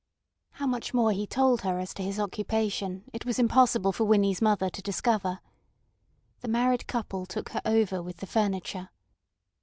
[0.53, 4.41] How much more he told her as to his occupation it was impossible for Winnie's
[4.41, 5.41] mother to discover.
[6.39, 8.89] The married couple took her over with the furniture.